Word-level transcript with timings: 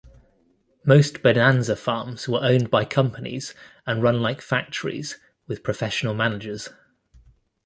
Most 0.83 1.21
bonanza 1.21 1.75
farms 1.75 2.27
were 2.27 2.41
owned 2.43 2.71
by 2.71 2.85
companies 2.85 3.53
and 3.85 4.01
run 4.01 4.19
like 4.19 4.41
factories, 4.41 5.19
with 5.45 5.61
professional 5.61 6.15
managers. 6.15 6.69